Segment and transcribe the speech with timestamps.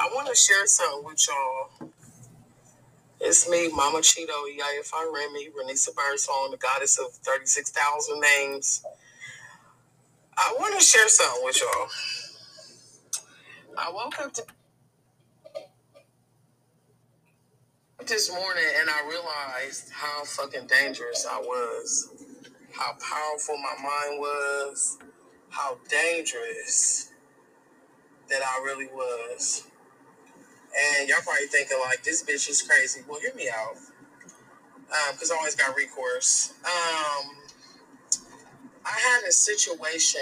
[0.00, 1.90] I want to share something with y'all.
[3.20, 4.82] It's me, Mama Cheeto, Yaya
[5.12, 8.84] Remy, Renesea Byrdsong, the goddess of 36,000 names.
[10.36, 11.88] I want to share something with y'all.
[13.76, 14.32] I woke up
[18.06, 22.10] this morning and I realized how fucking dangerous I was,
[22.72, 24.98] how powerful my mind was,
[25.50, 27.10] how dangerous
[28.30, 29.67] that I really was.
[30.76, 33.00] And y'all probably thinking like this bitch is crazy.
[33.08, 33.76] Well, hear me out,
[35.12, 36.54] because um, I always got recourse.
[36.64, 37.36] Um,
[38.84, 40.20] I had a situation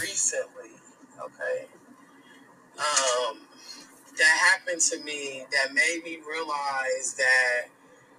[0.00, 0.70] recently,
[1.18, 1.66] okay,
[2.78, 3.38] um,
[4.18, 7.68] that happened to me that made me realize that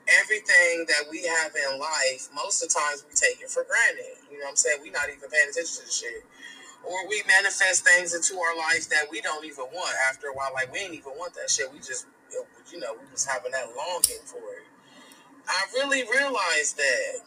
[0.08, 4.18] everything that we have in life, most of the times we take it for granted.
[4.32, 4.80] You know what I'm saying?
[4.82, 6.24] We're not even paying attention to shit
[6.88, 10.52] or we manifest things into our lives that we don't even want after a while.
[10.54, 11.72] Like we ain't even want that shit.
[11.72, 12.08] We just,
[12.72, 14.66] you know, we just having that longing for it.
[15.48, 17.24] I really realized that,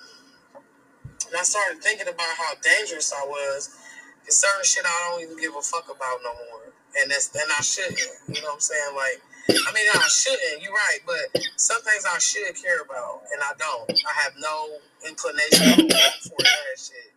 [1.28, 3.76] and I started thinking about how dangerous I was.
[4.24, 7.50] Cause certain shit I don't even give a fuck about no more, and that's and
[7.56, 8.00] I shouldn't.
[8.28, 8.92] You know what I'm saying?
[8.96, 10.62] Like, I mean, I shouldn't.
[10.62, 13.90] You're right, but some things I should care about, and I don't.
[13.90, 14.76] I have no
[15.08, 15.88] inclination
[16.28, 17.12] for that shit.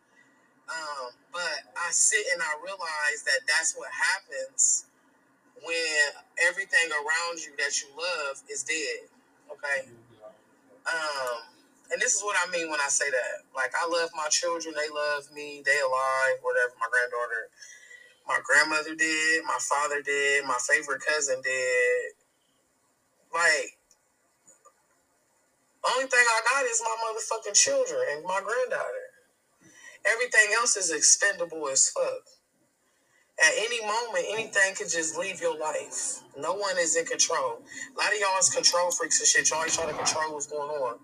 [0.69, 4.85] Um, but I sit and I realize that that's what happens
[5.63, 6.09] when
[6.47, 9.09] everything around you that you love is dead.
[9.51, 9.89] Okay.
[10.87, 11.39] Um,
[11.91, 13.45] and this is what I mean when I say that.
[13.55, 16.73] Like I love my children, they love me, they alive, whatever.
[16.79, 17.43] My granddaughter,
[18.27, 22.17] my grandmother did, my father did, my favorite cousin did.
[23.33, 23.77] Like,
[25.83, 29.02] only thing I got is my motherfucking children and my granddaughter.
[30.05, 32.23] Everything else is expendable as fuck.
[33.43, 36.21] At any moment, anything could just leave your life.
[36.37, 37.61] No one is in control.
[37.61, 39.49] A lot of y'all is control freaks and shit.
[39.49, 40.99] Y'all always trying to control what's going on.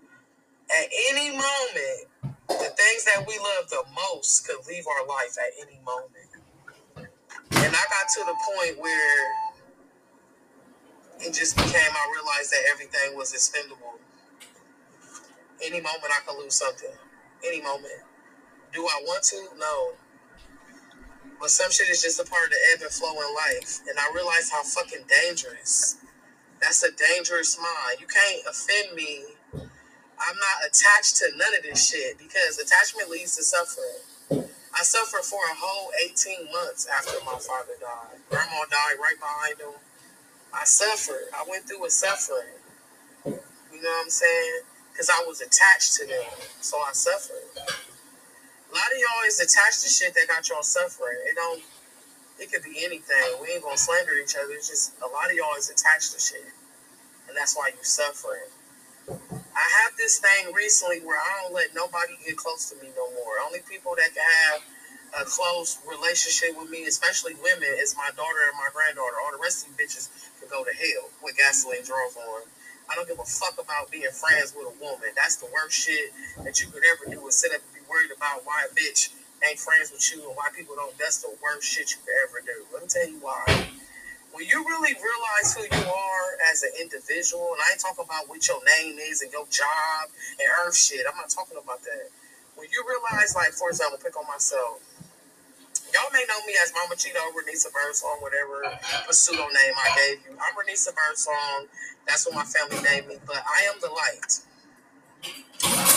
[0.70, 2.06] At any moment,
[2.48, 6.30] the things that we love the most could leave our life at any moment.
[7.52, 9.26] And I got to the point where
[11.20, 13.98] it just became, I realized that everything was expendable.
[15.62, 16.90] Any moment I could lose something.
[17.46, 17.92] Any moment.
[18.72, 19.48] Do I want to?
[19.58, 19.92] No.
[21.40, 23.80] But some shit is just a part of the ebb and flow in life.
[23.88, 25.96] And I realize how fucking dangerous.
[26.60, 28.00] That's a dangerous mind.
[28.00, 29.24] You can't offend me.
[30.20, 34.44] I'm not attached to none of this shit because attachment leads to suffering.
[34.78, 38.20] I suffered for a whole 18 months after my father died.
[38.28, 39.80] Grandma died right behind him.
[40.52, 41.28] I suffered.
[41.34, 42.54] I went through a suffering.
[43.72, 44.60] You know what I'm saying?
[44.92, 46.30] Because I was attached to them.
[46.60, 47.48] So I suffered.
[48.70, 51.18] A lot of y'all is attached to shit that got y'all suffering.
[51.26, 51.62] It don't.
[52.38, 53.34] It could be anything.
[53.42, 54.54] We ain't gonna slander each other.
[54.54, 56.46] It's just a lot of y'all is attached to shit,
[57.26, 58.46] and that's why you suffering.
[59.10, 63.10] I have this thing recently where I don't let nobody get close to me no
[63.10, 63.42] more.
[63.44, 64.62] Only people that can have
[65.20, 69.18] a close relationship with me, especially women, is my daughter and my granddaughter.
[69.26, 70.08] All the rest of you bitches
[70.38, 72.46] can go to hell with gasoline drove on.
[72.86, 75.10] I don't give a fuck about being friends with a woman.
[75.18, 76.14] That's the worst shit
[76.46, 79.10] that you could ever do is sit up worried about why a bitch
[79.42, 80.94] ain't friends with you and why people don't.
[80.96, 82.56] That's the worst shit you could ever do.
[82.70, 83.42] Let me tell you why.
[84.30, 88.30] When you really realize who you are as an individual, and I ain't talking about
[88.30, 90.06] what your name is and your job
[90.38, 91.02] and earth shit.
[91.02, 92.14] I'm not talking about that.
[92.54, 94.78] When you realize, like, for example, pick on myself.
[95.90, 98.62] Y'all may know me as Mama Cheeto, Renesea Byrdsong, whatever
[99.10, 100.38] pseudo name I gave you.
[100.38, 101.66] I'm Renesea Byrdsong.
[102.06, 103.16] That's what my family named me.
[103.26, 104.38] But I am the light.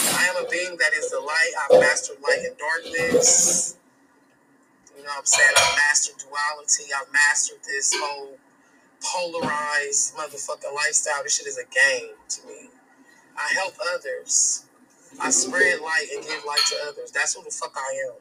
[0.06, 1.52] I am a being that is the light.
[1.64, 3.78] I've mastered light and darkness.
[4.98, 5.54] You know what I'm saying?
[5.58, 6.94] I've mastered duality.
[6.96, 8.38] I've mastered this whole
[9.04, 11.24] polarized motherfucking lifestyle.
[11.24, 12.70] This shit is a game to me.
[13.38, 14.66] I help others.
[15.22, 17.12] I spread light and give light to others.
[17.12, 18.14] That's who the fuck I am.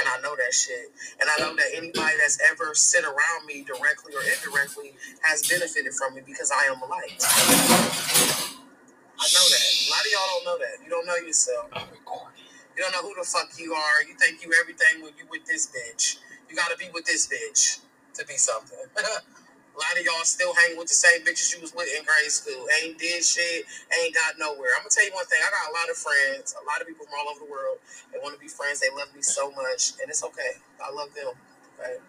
[0.00, 0.90] And I know that shit.
[1.20, 5.94] And I know that anybody that's ever sit around me directly or indirectly has benefited
[5.94, 7.22] from me because I am light.
[9.22, 9.70] I know that.
[9.70, 10.82] A lot of y'all don't know that.
[10.82, 11.70] You don't know yourself.
[12.74, 14.02] You don't know who the fuck you are.
[14.02, 16.18] You think you everything when you with this bitch.
[16.50, 17.86] You gotta be with this bitch
[18.18, 18.82] to be something.
[18.98, 22.34] A lot of y'all still hang with the same bitches you was with in grade
[22.34, 22.66] school.
[22.82, 23.62] Ain't did shit,
[23.94, 24.74] ain't got nowhere.
[24.74, 25.38] I'm gonna tell you one thing.
[25.38, 27.78] I got a lot of friends, a lot of people from all over the world.
[28.10, 28.82] They want to be friends.
[28.82, 30.58] They love me so much, and it's okay.
[30.82, 31.30] I love them.
[31.78, 32.02] Okay,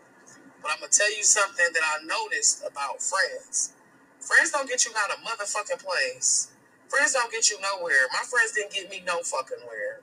[0.66, 3.78] but I'm gonna tell you something that I noticed about friends.
[4.18, 6.53] Friends don't get you out of motherfucking place.
[6.94, 8.06] Friends don't get you nowhere.
[8.14, 10.02] My friends didn't get me no fucking where.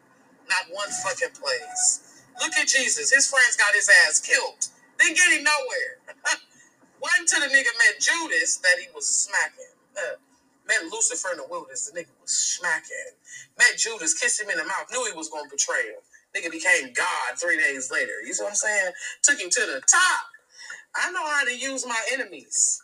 [0.51, 2.27] Not one fucking place.
[2.41, 3.15] Look at Jesus.
[3.15, 4.67] His friends got his ass killed.
[4.99, 6.03] Didn't get him nowhere.
[7.01, 9.71] Wasn't till the nigga met Judas that he was smacking.
[9.97, 10.19] Uh,
[10.67, 13.15] met Lucifer in the wilderness, the nigga was smacking.
[13.57, 16.03] Met Judas, kissed him in the mouth, knew he was gonna betray him.
[16.35, 18.19] Nigga became God three days later.
[18.27, 18.93] You see what I'm saying?
[19.23, 20.27] Took him to the top.
[20.97, 22.83] I know how to use my enemies.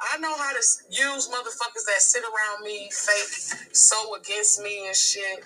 [0.00, 4.94] I know how to use motherfuckers that sit around me, fake, so against me and
[4.96, 5.40] shit.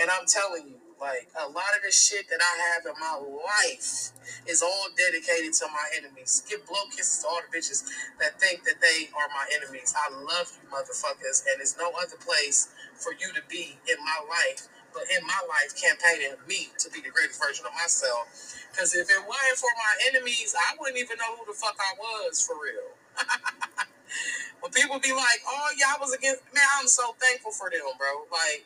[0.00, 3.14] And I'm telling you, like a lot of the shit that I have in my
[3.46, 4.10] life
[4.46, 6.42] is all dedicated to my enemies.
[6.50, 7.86] Give blow kisses to all the bitches
[8.18, 9.94] that think that they are my enemies.
[9.94, 14.18] I love you, motherfuckers, and there's no other place for you to be in my
[14.26, 18.26] life, but in my life, campaigning me to be the greatest version of myself.
[18.70, 21.94] Because if it wasn't for my enemies, I wouldn't even know who the fuck I
[21.98, 22.98] was for real.
[24.60, 27.82] when people be like, "Oh yeah, I was against," man, I'm so thankful for them,
[27.98, 28.26] bro.
[28.30, 28.64] Like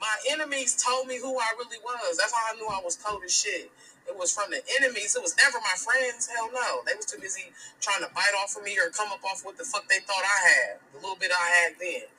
[0.00, 2.18] my enemies told me who I really was.
[2.18, 3.70] That's how I knew I was cold as shit.
[4.08, 5.14] It was from the enemies.
[5.14, 6.26] It was never my friends.
[6.26, 6.82] Hell no.
[6.84, 9.56] They was too busy trying to bite off of me or come up off what
[9.56, 10.80] the fuck they thought I had.
[10.92, 12.10] The little bit I had then.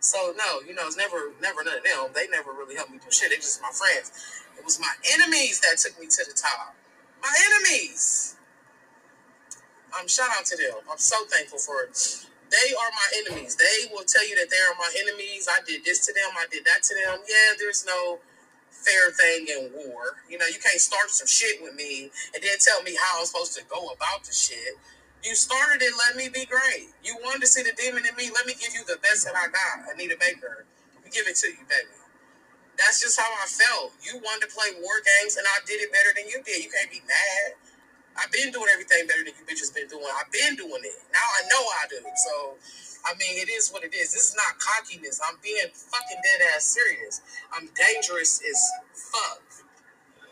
[0.00, 2.12] So no, you know, it's never never none of them.
[2.14, 3.30] They never really helped me do shit.
[3.30, 4.12] They just my friends.
[4.58, 6.74] It was my enemies that took me to the top.
[7.22, 8.35] My enemies.
[9.94, 10.82] I'm um, shout out to them.
[10.90, 13.56] I'm so thankful for it they are my enemies.
[13.56, 15.48] They will tell you that they are my enemies.
[15.50, 16.30] I did this to them.
[16.38, 17.18] I did that to them.
[17.26, 18.18] Yeah, there's no
[18.70, 20.22] fair thing in war.
[20.30, 23.26] You know, you can't start some shit with me and then tell me how I'm
[23.26, 24.78] supposed to go about the shit.
[25.24, 26.94] You started it, let me be great.
[27.02, 29.34] You wanted to see the demon in me, let me give you the best that
[29.34, 29.90] I got.
[29.90, 30.66] Anita Baker.
[31.02, 31.90] Let give it to you, baby.
[32.78, 33.96] That's just how I felt.
[34.04, 36.62] You wanted to play war games and I did it better than you did.
[36.62, 37.58] You can't be mad.
[38.18, 40.06] I've been doing everything better than you bitches been doing.
[40.18, 40.96] I've been doing it.
[41.12, 41.98] Now I know I do.
[42.00, 42.18] It.
[42.18, 42.34] So,
[43.06, 44.12] I mean, it is what it is.
[44.12, 45.20] This is not cockiness.
[45.24, 47.22] I'm being fucking dead ass serious.
[47.52, 48.58] I'm dangerous as
[49.12, 49.42] fuck.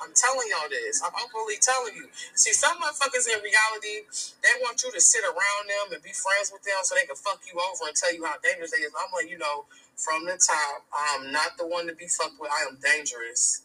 [0.02, 1.02] I'm telling y'all this.
[1.02, 2.08] I'm openly telling you.
[2.34, 4.04] See, some motherfuckers in reality,
[4.44, 7.16] they want you to sit around them and be friends with them so they can
[7.16, 8.92] fuck you over and tell you how dangerous they is.
[8.92, 9.64] I'm like, you know,
[9.96, 12.50] from the top, I'm not the one to be fucked with.
[12.50, 13.62] I am dangerous.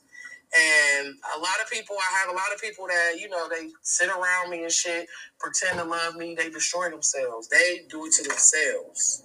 [0.49, 3.69] And a lot of people, I have a lot of people that, you know, they
[3.83, 5.07] sit around me and shit,
[5.39, 6.33] pretend to love me.
[6.35, 7.47] They destroy themselves.
[7.49, 9.23] They do it to themselves.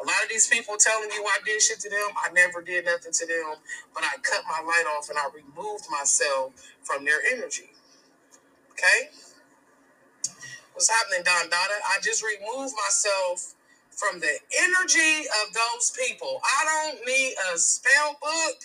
[0.00, 2.84] A lot of these people telling you I did shit to them, I never did
[2.84, 3.56] nothing to them,
[3.92, 6.52] but I cut my light off and I removed myself
[6.84, 7.70] from their energy.
[8.70, 9.10] Okay?
[10.72, 11.74] What's happening, Don Dada?
[11.90, 13.54] I just removed myself
[13.90, 16.40] from the energy of those people.
[16.44, 18.62] I don't need a spell book.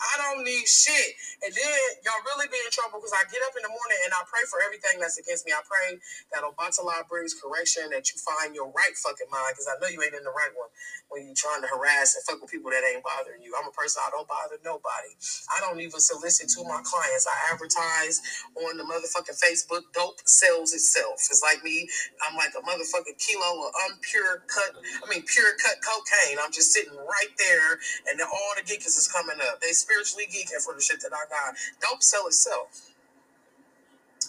[0.00, 1.14] I don't need shit.
[1.44, 4.12] And then y'all really be in trouble because I get up in the morning and
[4.14, 5.54] I pray for everything that's against me.
[5.56, 5.98] I pray
[6.34, 10.02] that Obatala brings correction, that you find your right fucking mind because I know you
[10.04, 10.70] ain't in the right one
[11.10, 13.54] when you're trying to harass and fuck with people that ain't bothering you.
[13.56, 15.12] I'm a person, I don't bother nobody.
[15.54, 17.26] I don't even solicit to my clients.
[17.28, 18.20] I advertise
[18.58, 19.86] on the motherfucking Facebook.
[19.94, 21.22] Dope sells itself.
[21.30, 21.88] It's like me.
[22.26, 26.38] I'm like a motherfucking kilo of unpure cut, I mean, pure cut cocaine.
[26.42, 27.78] I'm just sitting right there
[28.10, 29.57] and all the geekers is coming up.
[29.60, 31.54] They spiritually geeking for the shit that I got.
[31.80, 32.90] Dope sell itself.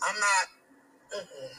[0.04, 0.46] I'm not.
[1.22, 1.50] Mm-mm.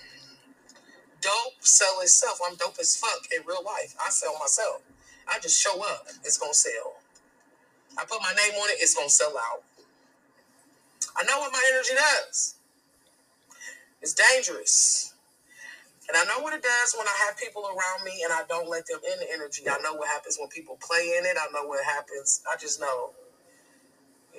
[1.21, 2.41] Dope sell itself.
[2.47, 3.95] I'm dope as fuck in real life.
[4.05, 4.83] I sell myself.
[5.29, 6.07] I just show up.
[6.25, 6.97] It's gonna sell.
[7.99, 8.79] I put my name on it.
[8.81, 9.63] It's gonna sell out.
[11.17, 12.57] I know what my energy does.
[14.01, 15.15] It's dangerous.
[16.09, 18.69] And I know what it does when I have people around me and I don't
[18.69, 19.63] let them in the energy.
[19.69, 21.37] I know what happens when people play in it.
[21.39, 22.43] I know what happens.
[22.51, 23.11] I just know.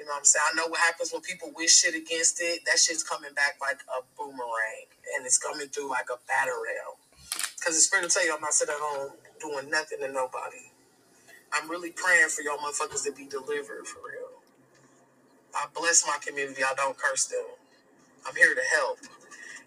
[0.02, 0.46] You know what I'm saying?
[0.50, 2.66] I know what happens when people wish shit against it.
[2.66, 4.90] That shit's coming back like a boomerang.
[5.14, 6.98] And it's coming through like a batter rail.
[7.54, 10.74] Because it's fair to tell you, I'm not sitting at home doing nothing to nobody.
[11.54, 14.42] I'm really praying for y'all motherfuckers to be delivered for real.
[15.54, 16.64] I bless my community.
[16.66, 17.46] I don't curse them.
[18.26, 18.98] I'm here to help.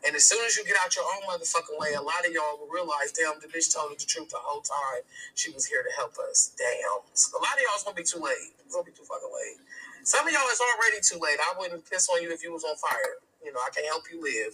[0.07, 2.59] And as soon as you get out your own motherfucking way, a lot of y'all
[2.59, 5.07] will realize, damn, the bitch told us the truth the whole time.
[5.35, 6.53] She was here to help us.
[6.59, 7.07] Damn.
[7.07, 8.53] A lot of y'all's gonna be too late.
[8.67, 9.62] It's gonna be too fucking late.
[10.05, 11.41] Some of y'all is already too late.
[11.41, 13.25] I wouldn't piss on you if you was on fire.
[13.41, 14.53] You know, I can't help you live.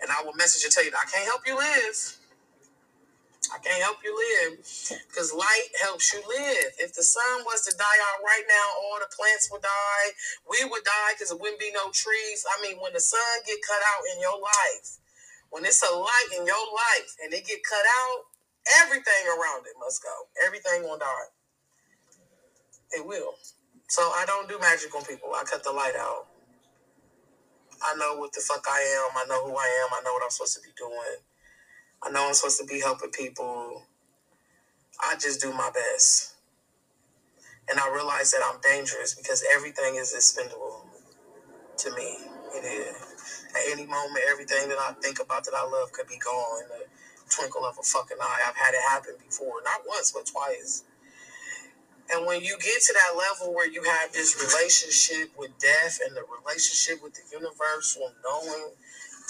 [0.00, 1.96] And I will message and tell you, I can't help you live.
[3.52, 4.60] I can't help you live
[5.08, 6.72] because light helps you live.
[6.80, 10.08] If the sun was to die out right now, all the plants would die.
[10.48, 12.44] We would die because it wouldn't be no trees.
[12.48, 15.00] I mean, when the sun get cut out in your life,
[15.50, 18.28] when it's a light in your life and it get cut out,
[18.84, 20.12] everything around it must go.
[20.44, 21.28] Everything will die.
[22.96, 23.36] It will.
[23.88, 25.30] So I don't do magic on people.
[25.34, 26.28] I cut the light out.
[27.82, 29.16] I know what the fuck I am.
[29.16, 29.94] I know who I am.
[29.94, 31.18] I know what I'm supposed to be doing.
[32.02, 33.84] I know I'm supposed to be helping people.
[35.00, 36.34] I just do my best.
[37.70, 40.86] And I realize that I'm dangerous because everything is expendable
[41.78, 42.18] to me.
[42.54, 43.46] It is.
[43.54, 46.62] At any moment, everything that I think about that I love could be gone.
[46.62, 46.86] In the
[47.30, 48.40] twinkle of a fucking eye.
[48.48, 50.84] I've had it happen before, not once but twice.
[52.12, 56.16] And when you get to that level where you have this relationship with death and
[56.16, 58.72] the relationship with the universal knowing,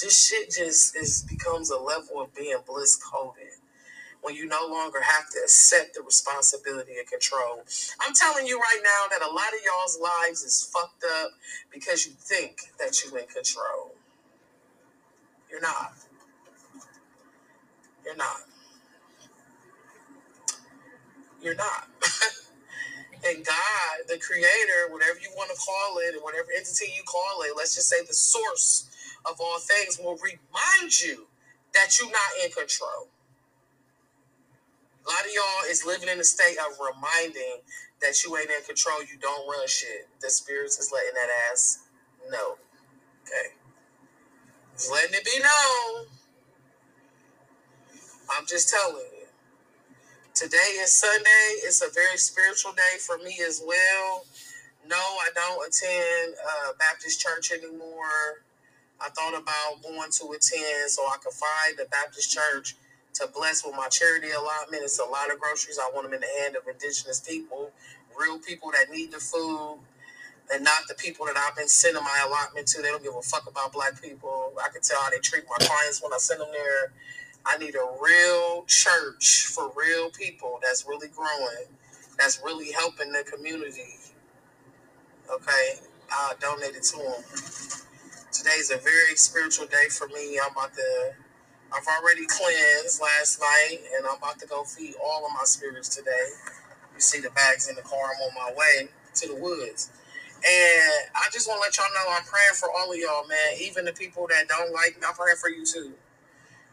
[0.02, 3.48] this shit just is becomes a level of being bliss coded.
[4.22, 7.62] When you no longer have to accept the responsibility and control.
[8.00, 11.30] I'm telling you right now that a lot of y'all's lives is fucked up
[11.72, 13.94] because you think that you're in control.
[15.50, 15.92] You're not.
[18.04, 18.42] You're not.
[21.42, 21.88] You're not.
[23.26, 27.42] And God, the creator, whatever you want to call it, and whatever entity you call
[27.42, 28.88] it, let's just say the source
[29.26, 31.26] of all things, will remind you
[31.74, 33.08] that you're not in control.
[35.06, 37.58] A lot of y'all is living in a state of reminding
[38.00, 40.08] that you ain't in control, you don't run shit.
[40.20, 41.80] The spirits is letting that ass
[42.30, 42.56] know.
[43.24, 43.54] Okay.
[44.74, 46.06] Just letting it be known.
[48.30, 49.17] I'm just telling you.
[50.38, 51.66] Today is Sunday.
[51.66, 54.24] It's a very spiritual day for me as well.
[54.86, 58.46] No, I don't attend uh, Baptist church anymore.
[59.00, 62.76] I thought about going to attend so I could find a Baptist church
[63.14, 64.84] to bless with my charity allotment.
[64.84, 65.80] It's a lot of groceries.
[65.82, 67.72] I want them in the hand of indigenous people,
[68.16, 69.80] real people that need the food,
[70.54, 72.80] and not the people that I've been sending my allotment to.
[72.80, 74.52] They don't give a fuck about black people.
[74.64, 76.92] I can tell how they treat my clients when I send them there.
[77.46, 81.66] I need a real church for real people that's really growing,
[82.18, 83.94] that's really helping the community.
[85.32, 85.74] Okay,
[86.10, 87.24] I donated to them.
[88.32, 90.38] Today's a very spiritual day for me.
[90.42, 91.12] I'm about to,
[91.72, 95.94] I've already cleansed last night, and I'm about to go feed all of my spirits
[95.94, 96.28] today.
[96.94, 97.98] You see the bags in the car.
[97.98, 99.90] I'm on my way to the woods.
[100.36, 103.58] And I just want to let y'all know I'm praying for all of y'all, man.
[103.60, 105.92] Even the people that don't like me, I'm praying for you too.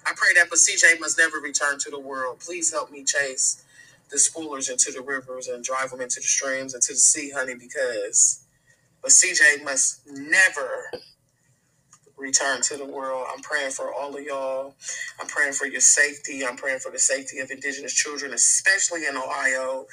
[0.06, 2.40] I pray that but CJ must never return to the world.
[2.40, 3.64] Please help me chase
[4.12, 7.32] the spoilers into the rivers and drive them into the streams and to the sea,
[7.32, 8.46] honey, because
[9.02, 10.92] but CJ must never
[12.18, 13.28] return to the world.
[13.34, 14.76] I'm praying for all of y'all.
[15.22, 16.46] I'm praying for your safety.
[16.46, 19.86] I'm praying for the safety of indigenous children, especially in Ohio,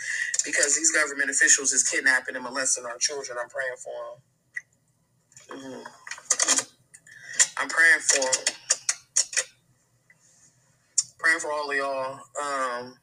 [0.44, 3.38] because these government officials is kidnapping and molesting our children.
[3.42, 4.28] I'm praying for
[5.58, 5.58] them.
[5.60, 5.82] Mm-hmm.
[7.58, 8.56] I'm praying for them
[11.22, 12.20] praying for all of y'all.
[12.42, 12.98] Um,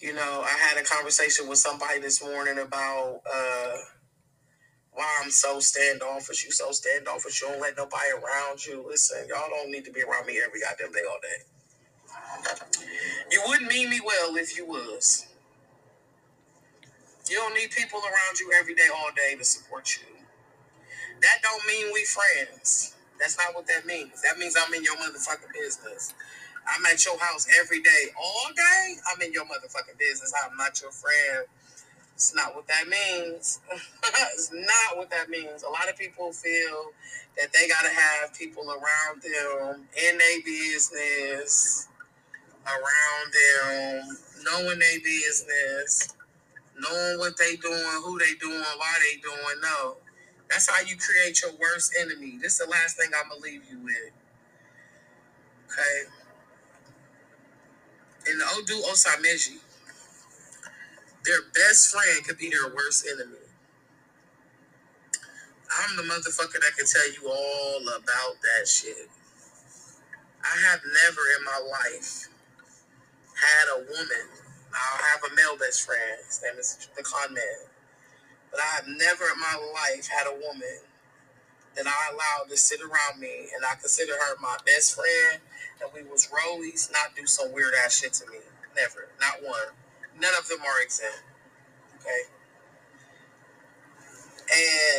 [0.00, 3.72] you know, I had a conversation with somebody this morning about uh,
[4.92, 6.44] why I'm so standoffish.
[6.44, 7.42] You so standoffish.
[7.42, 8.84] You don't let nobody around you.
[8.88, 11.44] Listen, y'all don't need to be around me every goddamn day all day.
[13.30, 15.26] You wouldn't mean me well if you was.
[17.28, 20.16] You don't need people around you every day, all day to support you.
[21.20, 22.94] That don't mean we friends.
[23.18, 24.22] That's not what that means.
[24.22, 26.14] That means I'm in your motherfucking business.
[26.68, 28.96] I'm at your house every day, all day.
[29.12, 30.32] I'm in your motherfucking business.
[30.44, 31.46] I'm not your friend.
[32.14, 33.60] It's not what that means.
[34.34, 35.62] it's not what that means.
[35.62, 36.92] A lot of people feel
[37.38, 41.88] that they gotta have people around them in their business,
[42.66, 46.14] around them, knowing their business,
[46.78, 49.60] knowing what they doing, who they doing, why they doing.
[49.62, 49.96] No.
[50.50, 52.38] That's how you create your worst enemy.
[52.42, 54.12] This is the last thing I'm gonna leave you with.
[55.66, 56.10] Okay
[58.36, 59.56] the Odu Osameji,
[61.24, 63.38] their best friend could be their worst enemy.
[65.70, 69.08] I'm the motherfucker that can tell you all about that shit.
[70.42, 72.28] I have never in my life
[73.34, 74.26] had a woman.
[74.72, 76.20] I'll have a male best friend.
[76.26, 77.68] His name is the con man.
[78.50, 80.80] But I have never in my life had a woman
[81.76, 85.40] that I allowed to sit around me and I consider her my best friend
[85.82, 88.38] and we was rollies, not do some weird ass shit to me.
[88.76, 89.08] Never.
[89.20, 89.74] Not one.
[90.20, 91.22] None of them are exempt.
[92.00, 92.22] Okay.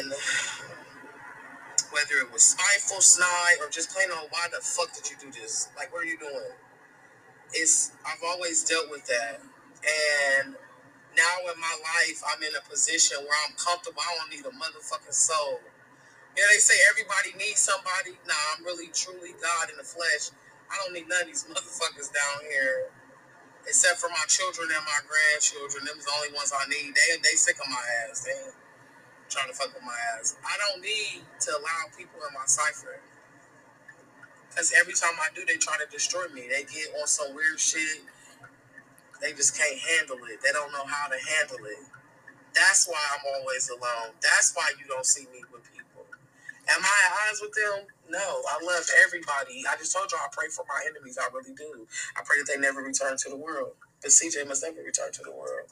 [0.01, 0.13] And
[1.91, 5.31] whether it was spiteful, snide, or just plain on why the fuck did you do
[5.31, 5.69] this?
[5.75, 6.53] Like, what are you doing?
[7.53, 9.41] It's I've always dealt with that.
[10.41, 10.55] And
[11.17, 14.01] now in my life, I'm in a position where I'm comfortable.
[14.01, 15.59] I don't need a motherfucking soul.
[16.37, 18.15] Yeah, they say everybody needs somebody.
[18.27, 20.29] Nah, I'm really truly God in the flesh.
[20.69, 22.89] I don't need none of these motherfuckers down here,
[23.67, 25.85] except for my children and my grandchildren.
[25.85, 26.93] Them's the only ones I need.
[26.93, 28.23] They they sick of my ass.
[28.23, 28.37] They
[29.29, 30.37] trying to fuck with my ass.
[30.45, 33.01] I don't need to allow people in my cipher.
[34.55, 36.49] Cause every time I do, they try to destroy me.
[36.49, 38.01] They get on some weird shit.
[39.21, 40.41] They just can't handle it.
[40.41, 41.83] They don't know how to handle it.
[42.53, 44.15] That's why I'm always alone.
[44.21, 46.05] That's why you don't see me with people.
[46.69, 47.87] Am I at odds with them?
[48.09, 48.41] No.
[48.49, 49.63] I love everybody.
[49.69, 51.17] I just told you I pray for my enemies.
[51.21, 51.87] I really do.
[52.17, 53.73] I pray that they never return to the world.
[54.01, 55.69] But CJ must never return to the world.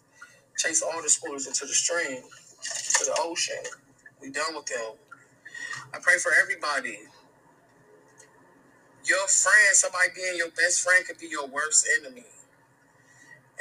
[0.58, 2.24] Chase all the spoilers into the stream,
[3.00, 3.64] to the ocean.
[4.22, 4.94] We done with them.
[5.94, 7.00] I pray for everybody.
[9.06, 12.26] Your friend, somebody being your best friend, could be your worst enemy.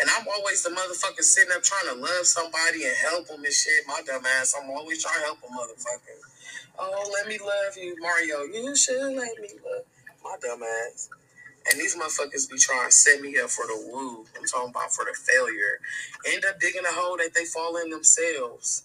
[0.01, 3.53] And I'm always the motherfucker sitting up trying to love somebody and help them and
[3.53, 3.87] shit.
[3.87, 6.19] My dumb ass, I'm always trying to help a motherfucker.
[6.79, 8.43] Oh, let me love you, Mario.
[8.45, 9.85] You should let me love
[10.25, 11.11] my dumb ass.
[11.71, 14.27] And these motherfuckers be trying to set me up for the woo.
[14.39, 15.81] I'm talking about for the failure.
[16.33, 18.85] End up digging a hole that they fall in themselves.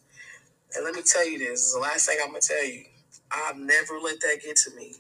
[0.76, 2.86] And let me tell you this, this is the last thing I'm gonna tell you.
[3.32, 4.96] I've never let that get to me.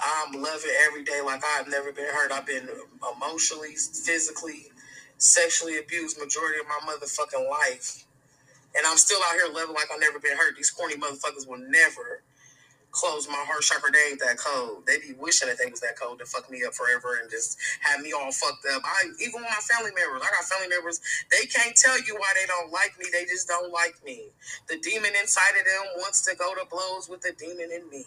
[0.00, 2.32] I'm loving every day like I've never been hurt.
[2.32, 2.68] I've been
[3.16, 4.66] emotionally, physically,
[5.18, 8.04] sexually abused majority of my motherfucking life.
[8.76, 10.56] And I'm still out here loving like I've never been hurt.
[10.56, 12.22] These corny motherfuckers will never
[12.92, 13.90] close my heart chakra.
[13.92, 14.86] They ain't that cold.
[14.86, 17.58] They be wishing that they was that cold to fuck me up forever and just
[17.82, 18.82] have me all fucked up.
[18.84, 21.00] I even my family members, I got family members.
[21.30, 23.06] They can't tell you why they don't like me.
[23.12, 24.30] They just don't like me.
[24.68, 28.06] The demon inside of them wants to go to blows with the demon in me.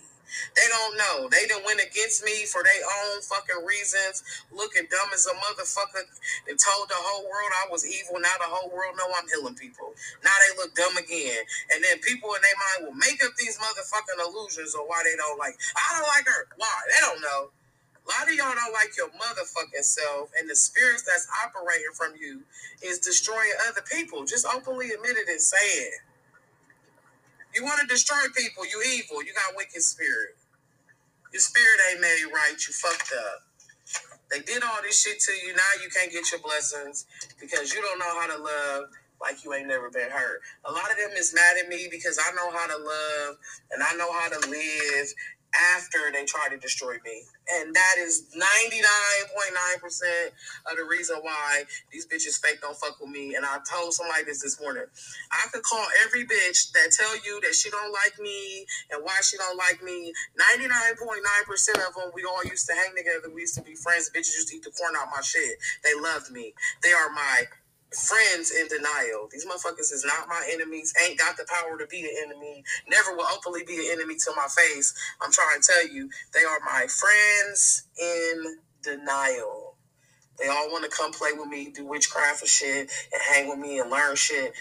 [0.55, 1.29] They don't know.
[1.29, 6.05] They done went against me for their own fucking reasons, looking dumb as a motherfucker,
[6.47, 8.19] and told the whole world I was evil.
[8.19, 9.93] Now the whole world know I'm healing people.
[10.23, 11.43] Now they look dumb again.
[11.73, 15.15] And then people in their mind will make up these motherfucking illusions of why they
[15.15, 15.55] don't like.
[15.75, 16.47] I don't like her.
[16.57, 16.75] Why?
[16.89, 17.51] They don't know.
[18.07, 22.13] A lot of y'all don't like your motherfucking self, and the spirits that's operating from
[22.19, 22.41] you
[22.81, 24.23] is destroying other people.
[24.25, 25.93] Just openly admit it and say it.
[27.57, 29.25] You want to destroy people, you evil.
[29.25, 30.37] You got wicked spirit.
[31.33, 32.55] Your spirit ain't made right.
[32.67, 33.41] You fucked up.
[34.31, 35.53] They did all this shit to you.
[35.55, 37.07] Now you can't get your blessings
[37.41, 38.85] because you don't know how to love
[39.21, 40.41] like you ain't never been hurt.
[40.65, 43.37] A lot of them is mad at me because I know how to love
[43.71, 45.07] and I know how to live
[45.75, 47.23] after they try to destroy me.
[47.49, 48.41] And that is 99.9%
[50.69, 53.35] of the reason why these bitches fake don't fuck with me.
[53.35, 54.83] And I told somebody this this morning.
[55.31, 59.17] I could call every bitch that tell you that she don't like me and why
[59.23, 60.13] she don't like me.
[60.59, 63.33] 99.9% of them, we all used to hang together.
[63.33, 64.11] We used to be friends.
[64.13, 65.57] Bitches used to eat the corn out my shit.
[65.83, 66.53] They loved me.
[66.83, 67.43] They are my
[67.93, 69.29] friends in denial.
[69.31, 73.15] These motherfuckers is not my enemies, ain't got the power to be an enemy, never
[73.15, 74.93] will openly be an enemy to my face.
[75.21, 79.77] I'm trying to tell you, they are my friends in denial.
[80.39, 83.59] They all want to come play with me, do witchcraft and shit, and hang with
[83.59, 84.53] me and learn shit.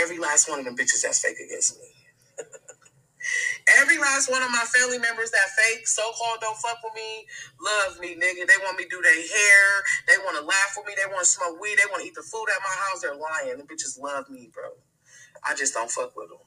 [0.00, 1.93] Every last one of them bitches that's fake against me.
[3.80, 7.24] Every last one of my family members that fake so called don't fuck with me
[7.60, 8.46] love me, nigga.
[8.46, 9.66] They want me do their hair.
[10.08, 10.94] They want to laugh with me.
[10.96, 11.78] They want to smoke weed.
[11.78, 13.02] They want to eat the food at my house.
[13.02, 13.58] They're lying.
[13.58, 14.70] The bitches love me, bro.
[15.46, 16.38] I just don't fuck with them.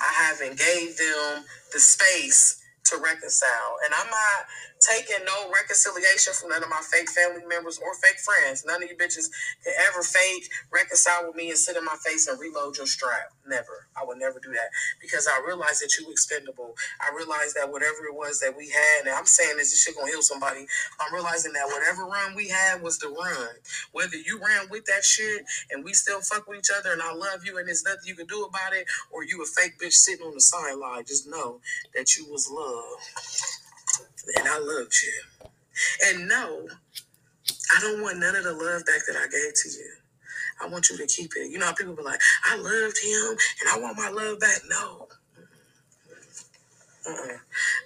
[0.00, 3.76] I haven't gave them the space to reconcile.
[3.84, 4.46] And I'm not
[4.84, 8.64] taking no reconciliation from none of my fake family members or fake friends.
[8.66, 9.32] None of you bitches
[9.64, 13.32] can ever fake reconcile with me and sit in my face and reload your strap.
[13.46, 13.88] Never.
[13.96, 14.68] I would never do that
[15.00, 16.74] because I realize that you expendable.
[17.00, 19.96] I realize that whatever it was that we had, and I'm saying this, this shit
[19.96, 20.66] gonna heal somebody.
[21.00, 23.56] I'm realizing that whatever run we had was the run.
[23.92, 27.12] Whether you ran with that shit and we still fuck with each other and I
[27.14, 29.92] love you and there's nothing you can do about it, or you a fake bitch
[29.92, 31.60] sitting on the sideline, just know
[31.94, 33.63] that you was loved
[34.36, 35.22] and I loved you.
[36.06, 36.68] And no,
[37.76, 39.90] I don't want none of the love back that I gave to you.
[40.62, 41.50] I want you to keep it.
[41.50, 44.60] You know how people be like, I loved him and I want my love back.
[44.70, 45.08] No.
[47.06, 47.38] Uh-uh.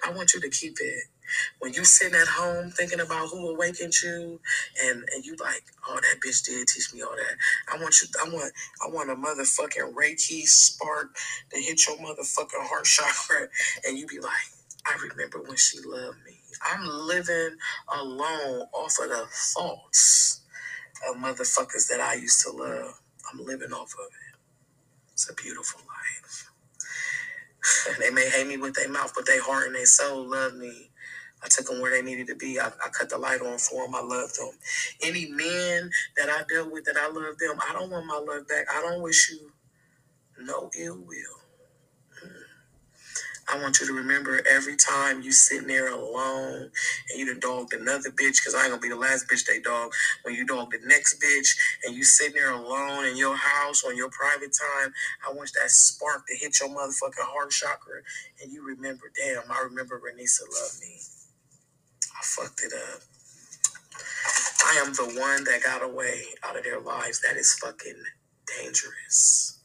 [0.05, 1.03] I want you to keep it.
[1.59, 4.39] When you sitting at home thinking about who awakened you
[4.83, 7.37] and, and you like, oh that bitch did teach me all that.
[7.73, 8.53] I want you I want
[8.85, 11.15] I want a motherfucking Reiki spark
[11.51, 13.47] to hit your motherfucking heart chakra
[13.87, 14.31] and you be like,
[14.89, 16.39] I remember when she loved me.
[16.63, 17.57] I'm living
[17.93, 20.41] alone off of the thoughts
[21.09, 23.01] of motherfuckers that I used to love.
[23.31, 24.39] I'm living off of it.
[25.13, 26.51] It's a beautiful life.
[27.99, 30.91] they may hate me with their mouth, but their heart and their soul love me.
[31.43, 32.59] I took them where they needed to be.
[32.59, 33.95] I, I cut the light on for them.
[33.95, 34.51] I loved them.
[35.03, 38.47] Any men that I dealt with that I love them, I don't want my love
[38.47, 38.65] back.
[38.73, 39.51] I don't wish you
[40.41, 41.38] no ill will.
[43.51, 46.71] I want you to remember every time you sitting there alone
[47.09, 49.59] and you done dogged another bitch, because I ain't gonna be the last bitch they
[49.59, 49.91] dog.
[50.23, 53.97] When you dog the next bitch and you sitting there alone in your house on
[53.97, 54.93] your private time,
[55.27, 58.01] I want that spark to hit your motherfucking heart chakra
[58.41, 60.97] and you remember, damn, I remember Renesea loved me.
[62.07, 63.01] I fucked it up.
[64.65, 67.21] I am the one that got away out of their lives.
[67.21, 68.03] That is fucking
[68.59, 69.58] dangerous.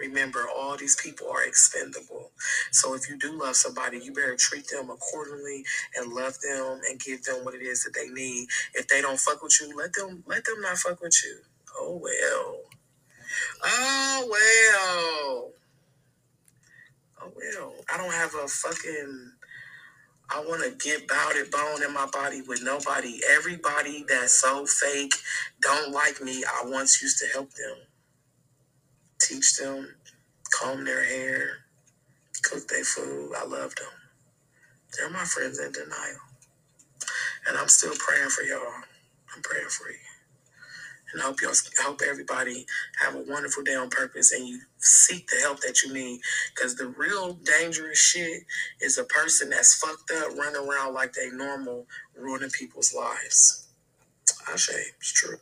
[0.00, 2.32] Remember, all these people are expendable.
[2.72, 5.64] So if you do love somebody, you better treat them accordingly
[5.96, 8.48] and love them and give them what it is that they need.
[8.74, 11.38] If they don't fuck with you, let them let them not fuck with you.
[11.78, 12.60] Oh well.
[13.62, 15.52] Oh well.
[17.22, 17.74] Oh well.
[17.92, 19.32] I don't have a fucking
[20.32, 23.20] I want to get bowed at bone in my body with nobody.
[23.36, 25.14] Everybody that's so fake,
[25.60, 26.44] don't like me.
[26.44, 27.76] I once used to help them
[29.20, 29.94] teach them,
[30.52, 31.50] comb their hair,
[32.42, 33.32] cook their food.
[33.36, 33.88] I love them.
[34.96, 36.20] They're my friends in denial.
[37.48, 38.82] And I'm still praying for y'all.
[39.34, 39.96] I'm praying for you.
[41.12, 42.66] And I hope y'all I hope everybody
[43.00, 46.20] have a wonderful day on purpose and you seek the help that you need.
[46.54, 48.42] Cause the real dangerous shit
[48.80, 53.68] is a person that's fucked up, running around like they normal, ruining people's lives.
[54.52, 55.38] I say it's true.